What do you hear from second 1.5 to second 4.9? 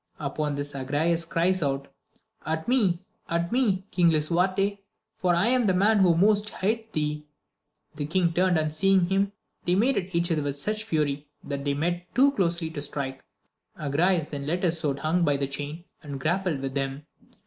out. At me! at me! King Lisuarte!